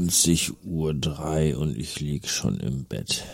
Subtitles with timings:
[0.00, 0.94] 22 Uhr
[1.58, 3.24] und ich lieg schon im Bett,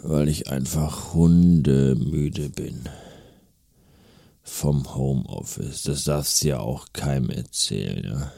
[0.00, 2.88] weil ich einfach hundemüde bin.
[4.42, 8.32] Vom Homeoffice, das darfst du ja auch keinem erzählen, ja.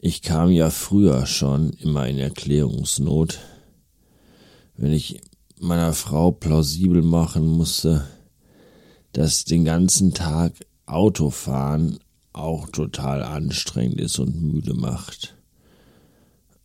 [0.00, 3.40] Ich kam ja früher schon immer in Erklärungsnot,
[4.76, 5.20] wenn ich
[5.58, 8.06] meiner Frau plausibel machen musste,
[9.12, 10.52] dass den ganzen Tag
[10.84, 11.98] Autofahren
[12.32, 15.35] auch total anstrengend ist und müde macht.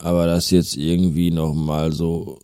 [0.01, 2.39] Aber das jetzt irgendwie nochmal so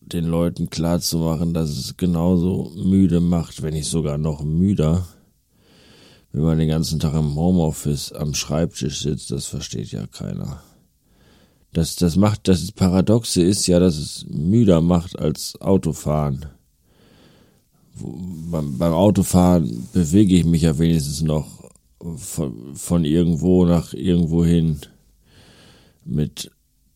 [0.00, 5.04] den Leuten klar zu machen, dass es genauso müde macht, wenn nicht sogar noch müder,
[6.30, 10.62] wenn man den ganzen Tag im Homeoffice am Schreibtisch sitzt, das versteht ja keiner.
[11.72, 16.46] Das, das macht, das Paradoxe ist ja, dass es müder macht als Autofahren.
[17.96, 21.68] Beim, beim Autofahren bewege ich mich ja wenigstens noch
[22.16, 24.78] von, von irgendwo nach irgendwo hin
[26.04, 26.50] mit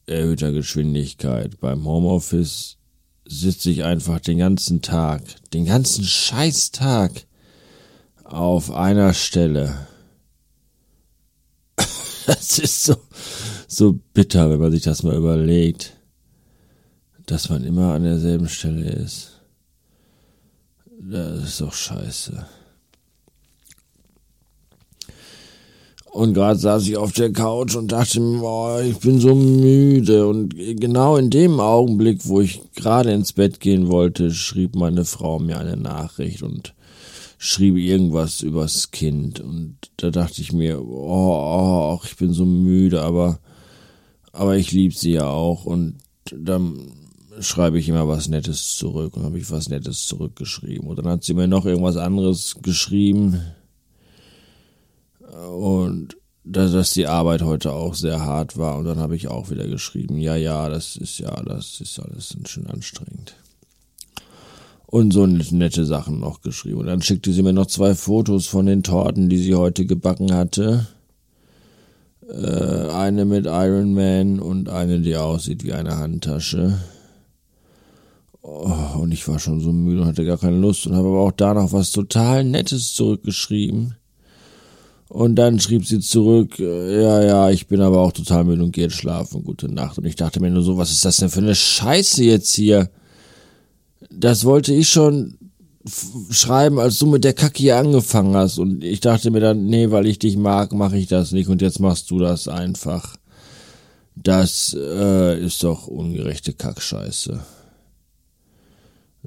[0.07, 1.61] erhöhter Geschwindigkeit.
[1.61, 2.77] Beim Homeoffice
[3.27, 7.27] sitze ich einfach den ganzen Tag, den ganzen Scheißtag
[8.25, 9.87] auf einer Stelle.
[12.27, 12.95] Das ist so,
[13.67, 15.95] so bitter, wenn man sich das mal überlegt,
[17.25, 19.41] dass man immer an derselben Stelle ist.
[21.01, 22.47] Das ist doch scheiße.
[26.19, 30.27] Und gerade saß ich auf der Couch und dachte mir, boah, ich bin so müde.
[30.27, 35.39] Und genau in dem Augenblick, wo ich gerade ins Bett gehen wollte, schrieb meine Frau
[35.39, 36.75] mir eine Nachricht und
[37.39, 39.39] schrieb irgendwas übers Kind.
[39.39, 43.39] Und da dachte ich mir, oh, oh ich bin so müde, aber,
[44.33, 45.67] aber ich lieb sie ja auch.
[45.67, 45.99] Und
[46.35, 46.95] dann
[47.39, 50.89] schreibe ich immer was Nettes zurück und habe ich was Nettes zurückgeschrieben.
[50.89, 53.41] Und dann hat sie mir noch irgendwas anderes geschrieben
[55.33, 58.79] und dass, dass die Arbeit heute auch sehr hart war.
[58.79, 62.37] Und dann habe ich auch wieder geschrieben, ja, ja, das ist ja, das ist alles
[62.47, 63.35] schön anstrengend.
[64.87, 66.79] Und so nette Sachen noch geschrieben.
[66.79, 70.33] Und dann schickte sie mir noch zwei Fotos von den Torten, die sie heute gebacken
[70.33, 70.87] hatte.
[72.27, 76.79] Äh, eine mit Iron Man und eine, die aussieht wie eine Handtasche.
[78.41, 81.21] Oh, und ich war schon so müde und hatte gar keine Lust und habe aber
[81.21, 83.98] auch da noch was total Nettes zurückgeschrieben.
[85.09, 88.73] Und dann schrieb sie zurück, äh, ja, ja, ich bin aber auch total müde und
[88.73, 89.43] gehe jetzt schlafen.
[89.43, 89.99] Gute Nacht.
[89.99, 92.91] Und ich dachte mir nur so, was ist das denn für eine Scheiße jetzt hier?
[94.11, 95.39] Das wollte ich schon
[96.31, 98.59] schreiben, als du mit der Kacke hier angefangen hast.
[98.59, 101.49] Und ich dachte mir dann, nee, weil ich dich mag, mache ich das nicht.
[101.49, 103.17] Und jetzt machst du das einfach.
[104.15, 107.41] Das äh, ist doch ungerechte Kackscheiße.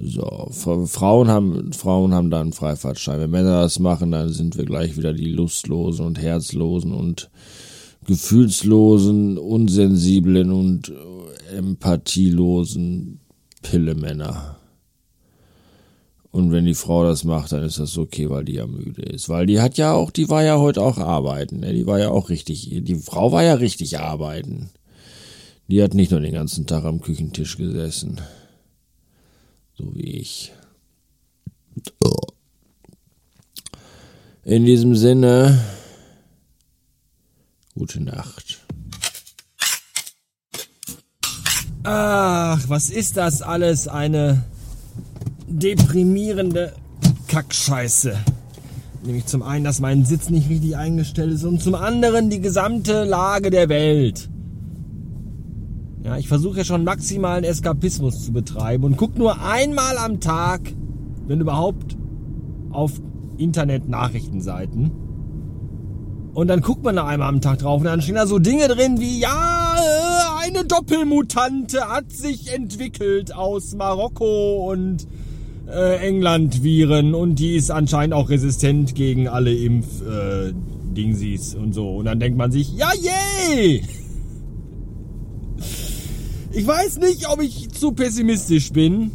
[0.03, 3.19] So, Frauen haben, Frauen haben da einen Freifahrtschein.
[3.19, 7.29] Wenn Männer das machen, dann sind wir gleich wieder die Lustlosen und Herzlosen und
[8.06, 10.91] gefühlslosen, unsensiblen und
[11.56, 13.19] empathielosen
[13.62, 14.57] Pillemänner.
[16.31, 19.28] Und wenn die Frau das macht, dann ist das okay, weil die ja müde ist.
[19.29, 21.59] Weil die hat ja auch, die war ja heute auch arbeiten.
[21.59, 21.73] Ne?
[21.73, 24.69] Die war ja auch richtig, die Frau war ja richtig arbeiten.
[25.68, 28.22] Die hat nicht nur den ganzen Tag am Küchentisch gesessen.
[29.77, 30.53] So wie ich.
[34.43, 35.59] In diesem Sinne,
[37.75, 38.59] gute Nacht.
[41.83, 43.87] Ach, was ist das alles?
[43.87, 44.43] Eine
[45.47, 46.73] deprimierende
[47.27, 48.17] Kackscheiße.
[49.03, 53.03] Nämlich zum einen, dass mein Sitz nicht richtig eingestellt ist und zum anderen die gesamte
[53.03, 54.29] Lage der Welt.
[56.11, 60.73] Ja, ich versuche ja schon maximalen Eskapismus zu betreiben und guck nur einmal am Tag,
[61.25, 61.95] wenn überhaupt,
[62.69, 62.91] auf
[63.38, 64.91] Internet-Nachrichtenseiten.
[66.33, 68.68] Und dann guckt man da einmal am Tag drauf und dann stehen da so Dinge
[68.68, 75.07] drin wie, ja, äh, eine Doppelmutante hat sich entwickelt aus Marokko und
[75.69, 81.95] äh, England-Viren und die ist anscheinend auch resistent gegen alle Impf-Dingsies äh, und so.
[81.95, 83.81] Und dann denkt man sich, ja, yay!
[86.53, 89.12] Ich weiß nicht, ob ich zu pessimistisch bin,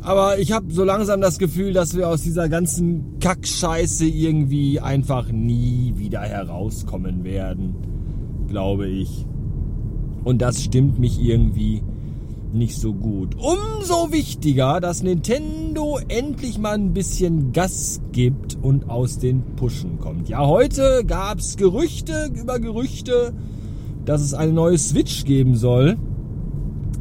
[0.00, 5.30] aber ich habe so langsam das Gefühl, dass wir aus dieser ganzen Kackscheiße irgendwie einfach
[5.30, 7.76] nie wieder herauskommen werden,
[8.48, 9.26] glaube ich.
[10.24, 11.82] Und das stimmt mich irgendwie
[12.52, 13.36] nicht so gut.
[13.36, 20.28] Umso wichtiger, dass Nintendo endlich mal ein bisschen Gas gibt und aus den Pushen kommt.
[20.28, 23.34] Ja, heute gab's Gerüchte über Gerüchte,
[24.04, 25.96] dass es eine neue Switch geben soll.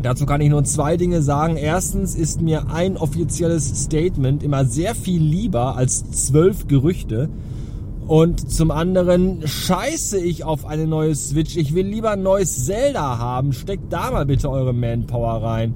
[0.02, 1.58] Dazu kann ich nur zwei Dinge sagen.
[1.58, 7.30] Erstens ist mir ein offizielles Statement immer sehr viel lieber als zwölf Gerüchte.
[8.08, 11.58] Und zum anderen scheiße ich auf eine neue Switch.
[11.58, 13.54] Ich will lieber ein neues Zelda haben.
[13.54, 15.76] Steckt da mal bitte eure Manpower rein.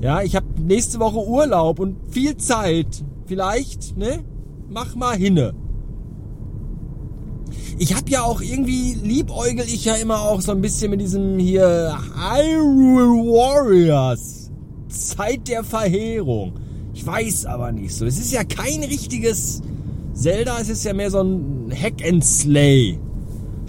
[0.00, 3.04] Ja, ich habe nächste Woche Urlaub und viel Zeit.
[3.26, 4.24] Vielleicht, ne?
[4.68, 5.54] Mach mal hinne.
[7.76, 11.38] Ich habe ja auch irgendwie liebäugel ich ja immer auch so ein bisschen mit diesem
[11.38, 14.50] hier Hyrule Warriors.
[14.88, 16.52] Zeit der Verheerung.
[16.92, 18.06] Ich weiß aber nicht so.
[18.06, 19.60] Es ist ja kein richtiges
[20.12, 22.98] Zelda es ist ja mehr so ein Hack and Slay.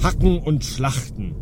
[0.03, 1.33] Hacken und Schlachten.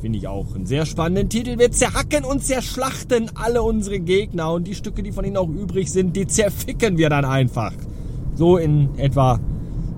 [0.00, 1.58] Finde ich auch einen sehr spannenden Titel.
[1.58, 5.90] Wir zerhacken und zerschlachten alle unsere Gegner und die Stücke, die von ihnen auch übrig
[5.90, 7.72] sind, die zerficken wir dann einfach.
[8.36, 9.40] So in etwa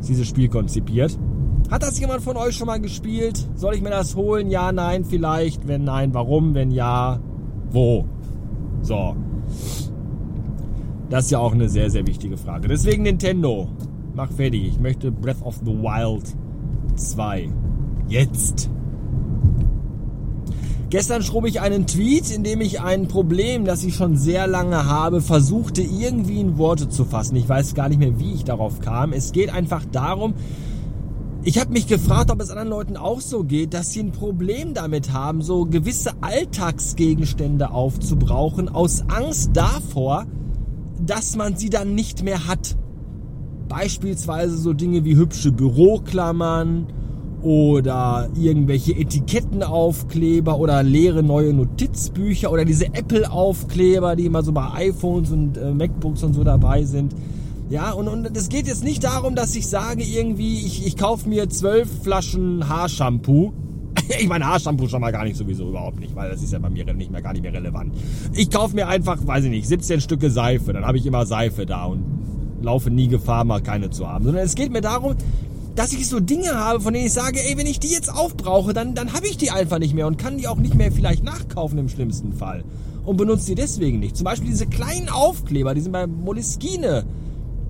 [0.01, 1.19] ist dieses Spiel konzipiert.
[1.73, 3.49] Hat das jemand von euch schon mal gespielt?
[3.55, 4.51] Soll ich mir das holen?
[4.51, 5.67] Ja, nein, vielleicht.
[5.67, 6.55] Wenn nein, warum?
[6.55, 7.19] Wenn ja,
[7.71, 8.05] wo?
[8.83, 9.17] So.
[11.09, 12.69] Das ist ja auch eine sehr, sehr wichtige Frage.
[12.69, 13.69] Deswegen Nintendo.
[14.15, 14.67] Mach fertig.
[14.67, 16.37] Ich möchte Breath of the Wild
[16.97, 17.51] 2.
[18.07, 18.69] Jetzt.
[20.91, 24.85] Gestern schrob ich einen Tweet, in dem ich ein Problem, das ich schon sehr lange
[24.85, 27.35] habe, versuchte irgendwie in Worte zu fassen.
[27.37, 29.15] Ich weiß gar nicht mehr, wie ich darauf kam.
[29.15, 30.35] Es geht einfach darum,
[31.45, 34.75] ich habe mich gefragt, ob es anderen Leuten auch so geht, dass sie ein Problem
[34.75, 40.27] damit haben, so gewisse Alltagsgegenstände aufzubrauchen, aus Angst davor,
[41.05, 42.77] dass man sie dann nicht mehr hat.
[43.69, 46.87] Beispielsweise so Dinge wie hübsche Büroklammern
[47.43, 55.33] oder irgendwelche Etikettenaufkleber oder leere neue Notizbücher oder diese Apple-Aufkleber, die immer so bei iPhones
[55.33, 57.15] und äh, MacBooks und so dabei sind.
[57.73, 61.27] Ja, und, und es geht jetzt nicht darum, dass ich sage irgendwie, ich, ich kaufe
[61.27, 63.55] mir zwölf Flaschen Haarshampoo.
[64.21, 66.69] ich meine Haarshampoo schon mal gar nicht sowieso überhaupt nicht, weil das ist ja bei
[66.69, 67.95] mir nicht mehr gar nicht mehr relevant.
[68.35, 71.65] Ich kaufe mir einfach, weiß ich nicht, 17 Stücke Seife, dann habe ich immer Seife
[71.65, 72.05] da und
[72.61, 74.27] laufe nie Gefahr, mal keine zu haben.
[74.27, 75.15] Sondern es geht mir darum,
[75.75, 78.75] dass ich so Dinge habe, von denen ich sage, ey, wenn ich die jetzt aufbrauche,
[78.75, 81.25] dann, dann habe ich die einfach nicht mehr und kann die auch nicht mehr vielleicht
[81.25, 82.65] nachkaufen im schlimmsten Fall.
[83.07, 84.15] Und benutze die deswegen nicht.
[84.15, 87.07] Zum Beispiel diese kleinen Aufkleber, die sind bei Moleskine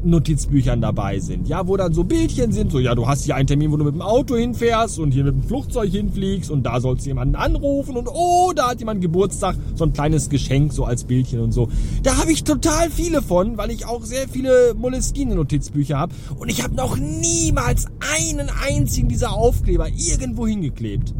[0.04, 3.46] Notizbüchern dabei sind, ja, wo dann so Bildchen sind, so ja, du hast hier einen
[3.46, 6.80] Termin, wo du mit dem Auto hinfährst und hier mit dem Flugzeug hinfliegst und da
[6.80, 10.84] sollst du jemanden anrufen und oh, da hat jemand Geburtstag, so ein kleines Geschenk so
[10.84, 11.68] als Bildchen und so.
[12.02, 16.48] Da habe ich total viele von, weil ich auch sehr viele Moleskine Notizbücher habe und
[16.48, 21.14] ich habe noch niemals einen einzigen dieser Aufkleber irgendwo hingeklebt.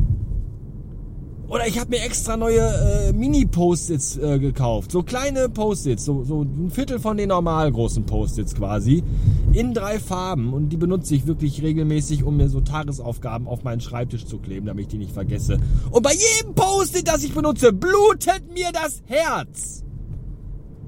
[1.52, 4.90] Oder ich habe mir extra neue äh, Mini-Post-its äh, gekauft.
[4.90, 9.04] So kleine Post-its, so, so ein Viertel von den normal großen Post-its quasi.
[9.52, 10.54] In drei Farben.
[10.54, 14.64] Und die benutze ich wirklich regelmäßig, um mir so Tagesaufgaben auf meinen Schreibtisch zu kleben,
[14.64, 15.58] damit ich die nicht vergesse.
[15.90, 19.84] Und bei jedem Post-it, das ich benutze, blutet mir das Herz.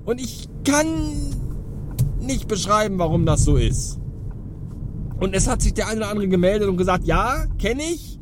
[0.07, 0.87] Und ich kann
[2.23, 3.99] nicht beschreiben, warum das so ist.
[5.21, 8.19] Und es hat sich der eine oder andere gemeldet und gesagt, ja, kenne ich.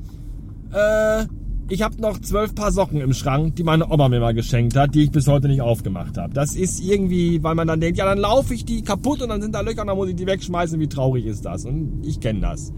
[0.72, 1.26] Äh,
[1.68, 4.94] ich habe noch zwölf Paar Socken im Schrank, die meine Oma mir mal geschenkt hat,
[4.94, 6.34] die ich bis heute nicht aufgemacht habe.
[6.34, 9.40] Das ist irgendwie, weil man dann denkt, ja, dann laufe ich die kaputt und dann
[9.40, 10.78] sind da Löcher und dann muss ich die wegschmeißen.
[10.80, 11.64] Wie traurig ist das?
[11.64, 12.72] Und ich kenne das.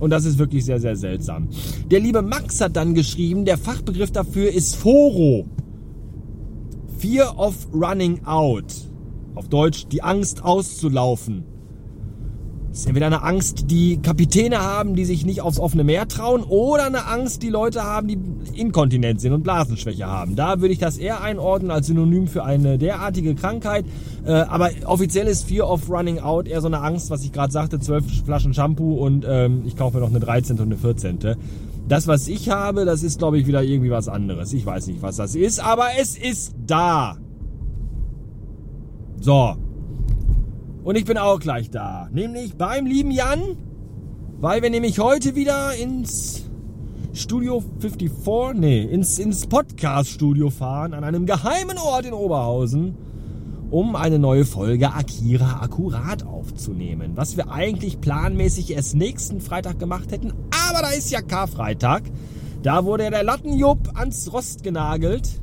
[0.00, 1.48] Und das ist wirklich sehr, sehr seltsam.
[1.90, 5.46] Der liebe Max hat dann geschrieben, der Fachbegriff dafür ist Foro.
[6.98, 8.74] Fear of Running Out.
[9.34, 11.44] Auf Deutsch die Angst auszulaufen.
[12.72, 16.42] Das ist entweder eine Angst, die Kapitäne haben, die sich nicht aufs offene Meer trauen,
[16.42, 18.18] oder eine Angst, die Leute haben, die
[18.58, 20.36] inkontinent sind und Blasenschwäche haben.
[20.36, 23.84] Da würde ich das eher einordnen als Synonym für eine derartige Krankheit.
[24.24, 27.52] Äh, aber offiziell ist Fear of Running Out eher so eine Angst, was ich gerade
[27.52, 30.58] sagte, zwölf Flaschen Shampoo und ähm, ich kaufe mir noch eine 13.
[30.58, 31.18] und eine 14.
[31.88, 34.50] Das, was ich habe, das ist, glaube ich, wieder irgendwie was anderes.
[34.54, 37.18] Ich weiß nicht, was das ist, aber es ist da.
[39.20, 39.56] So,
[40.84, 42.08] und ich bin auch gleich da.
[42.12, 43.56] Nämlich beim lieben Jan,
[44.40, 46.44] weil wir nämlich heute wieder ins
[47.12, 52.96] Studio 54, nee, ins, ins Podcast-Studio fahren, an einem geheimen Ort in Oberhausen,
[53.70, 57.12] um eine neue Folge Akira akkurat aufzunehmen.
[57.14, 60.32] Was wir eigentlich planmäßig erst nächsten Freitag gemacht hätten,
[60.68, 62.02] aber da ist ja Karfreitag.
[62.62, 65.42] Da wurde ja der Lattenjupp ans Rost genagelt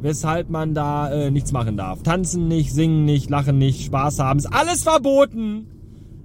[0.00, 2.02] weshalb man da äh, nichts machen darf.
[2.02, 5.66] Tanzen nicht, singen nicht, lachen nicht, Spaß haben, ist alles verboten,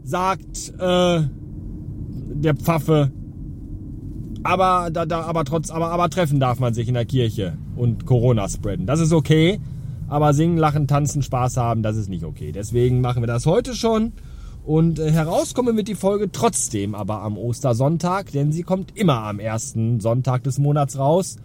[0.03, 1.21] sagt äh,
[2.33, 3.11] der Pfaffe.
[4.43, 8.05] Aber da, da, aber trotz, aber, aber treffen darf man sich in der Kirche und
[8.05, 8.85] Corona spreaden.
[8.85, 9.59] Das ist okay.
[10.09, 12.51] Aber singen, lachen, tanzen, Spaß haben, das ist nicht okay.
[12.51, 14.11] Deswegen machen wir das heute schon.
[14.63, 19.39] Und äh, herauskommen wird die Folge trotzdem aber am Ostersonntag, denn sie kommt immer am
[19.39, 21.37] ersten Sonntag des Monats raus.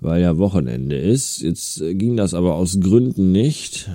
[0.01, 1.43] weil ja Wochenende ist.
[1.43, 3.91] Jetzt ging das aber aus Gründen nicht.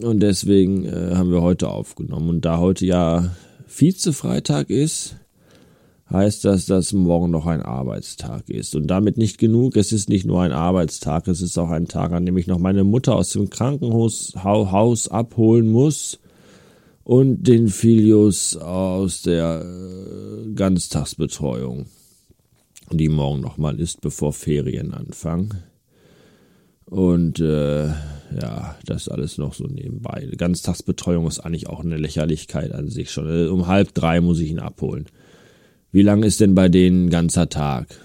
[0.00, 2.30] Und deswegen äh, haben wir heute aufgenommen.
[2.30, 3.30] Und da heute ja
[3.66, 5.16] Vize-Freitag ist,
[6.10, 8.74] heißt das, dass morgen noch ein Arbeitstag ist.
[8.74, 9.76] Und damit nicht genug.
[9.76, 12.58] Es ist nicht nur ein Arbeitstag, es ist auch ein Tag, an dem ich noch
[12.58, 16.20] meine Mutter aus dem Krankenhaus Haus abholen muss
[17.06, 21.86] und den Filius aus der äh, Ganztagsbetreuung,
[22.90, 25.54] die morgen nochmal ist, bevor Ferien anfangen.
[26.84, 30.28] Und äh, ja, das alles noch so nebenbei.
[30.36, 33.28] Ganztagsbetreuung ist eigentlich auch eine Lächerlichkeit an sich schon.
[33.28, 35.06] Äh, um halb drei muss ich ihn abholen.
[35.92, 38.00] Wie lang ist denn bei denen ganzer Tag?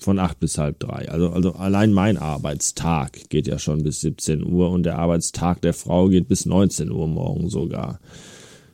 [0.00, 1.10] Von acht bis halb drei.
[1.10, 5.74] Also, also allein mein Arbeitstag geht ja schon bis 17 Uhr und der Arbeitstag der
[5.74, 8.00] Frau geht bis 19 Uhr morgen sogar.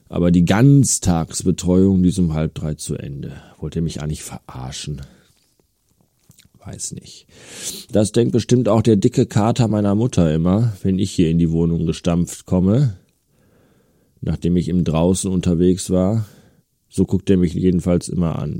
[0.09, 3.33] Aber die Ganztagsbetreuung, die ist um halb drei zu Ende.
[3.59, 5.03] Wollt ihr mich eigentlich verarschen?
[6.65, 7.27] Weiß nicht.
[7.91, 11.51] Das denkt bestimmt auch der dicke Kater meiner Mutter immer, wenn ich hier in die
[11.51, 12.99] Wohnung gestampft komme.
[14.21, 16.27] Nachdem ich im Draußen unterwegs war.
[16.97, 18.59] So guckt er mich jedenfalls immer an.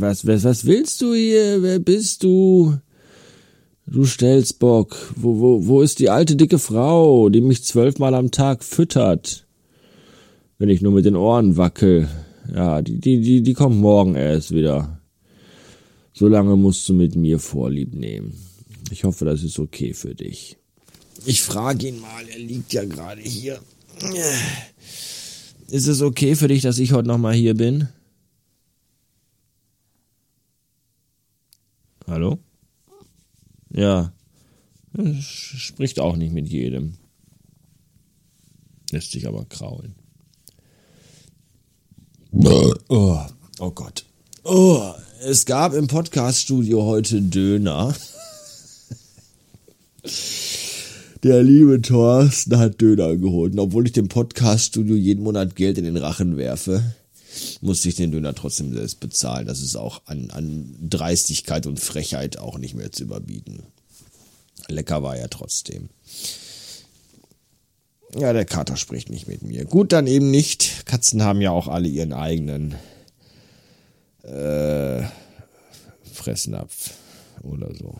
[0.00, 1.62] Was, was, was willst du hier?
[1.62, 2.76] Wer bist du?
[3.86, 4.96] Du Stelzbock.
[5.14, 9.46] Wo, wo, wo ist die alte dicke Frau, die mich zwölfmal am Tag füttert?
[10.58, 12.08] Wenn ich nur mit den Ohren wackel.
[12.52, 15.00] Ja, die, die, die, die kommt morgen erst wieder.
[16.12, 18.34] Solange musst du mit mir Vorlieb nehmen.
[18.90, 20.56] Ich hoffe, das ist okay für dich.
[21.26, 23.60] Ich frage ihn mal, er liegt ja gerade hier.
[25.70, 27.88] Ist es okay für dich, dass ich heute nochmal hier bin?
[32.08, 32.40] Hallo?
[33.72, 34.12] Ja.
[35.20, 36.96] Spricht auch nicht mit jedem.
[38.90, 39.94] Lässt sich aber kraulen.
[42.32, 43.24] Oh,
[43.60, 44.04] oh Gott.
[44.42, 47.94] Oh, es gab im Podcaststudio heute Döner.
[51.22, 53.52] Der liebe Thorsten hat Döner geholt.
[53.52, 56.94] Und obwohl ich dem Podcaststudio jeden Monat Geld in den Rachen werfe,
[57.60, 59.46] musste ich den Döner trotzdem selbst bezahlen.
[59.46, 63.64] Das ist auch an, an Dreistigkeit und Frechheit auch nicht mehr zu überbieten.
[64.68, 65.90] Lecker war er trotzdem.
[68.18, 69.66] Ja, der Kater spricht nicht mit mir.
[69.66, 70.86] Gut, dann eben nicht.
[70.86, 72.76] Katzen haben ja auch alle ihren eigenen
[74.22, 75.02] äh,
[76.12, 76.94] Fressnapf
[77.42, 77.98] oder so.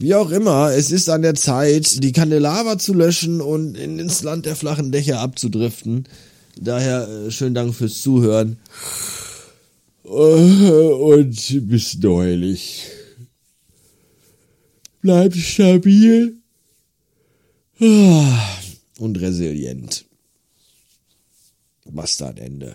[0.00, 4.46] Wie auch immer, es ist an der Zeit, die Kandelaber zu löschen und ins Land
[4.46, 6.08] der flachen Dächer abzudriften.
[6.58, 8.58] Daher äh, schönen Dank fürs Zuhören.
[10.04, 12.86] Äh, und bis neulich.
[15.02, 16.38] Bleibt stabil
[17.78, 20.06] und resilient.
[21.84, 22.74] Bastardende.